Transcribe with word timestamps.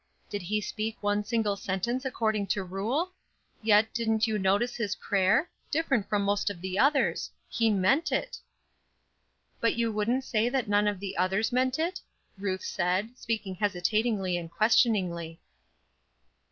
Did 0.31 0.41
he 0.41 0.61
speak 0.61 0.97
one 1.01 1.23
single 1.23 1.55
sentence 1.55 2.05
according 2.05 2.47
to 2.47 2.63
rule? 2.63 3.13
Yet, 3.61 3.93
didn't 3.93 4.25
you 4.25 4.39
notice 4.39 4.73
his 4.75 4.95
prayer? 4.95 5.51
Different 5.69 6.09
from 6.09 6.23
most 6.23 6.49
of 6.49 6.59
the 6.59 6.79
others. 6.79 7.29
He 7.47 7.69
meant 7.69 8.11
it." 8.11 8.39
"But 9.59 9.75
you 9.75 9.91
wouldn't 9.91 10.23
say 10.23 10.49
that 10.49 10.67
none 10.67 10.87
of 10.87 10.99
the 10.99 11.15
others 11.17 11.51
meant 11.51 11.77
it?" 11.77 12.01
Ruth 12.39 12.63
said, 12.63 13.15
speaking 13.15 13.53
hesitatingly 13.53 14.37
and 14.37 14.49
questioningly. 14.49 15.39